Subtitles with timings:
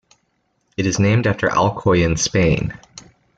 [0.77, 2.73] It is named after Alcoy in Spain.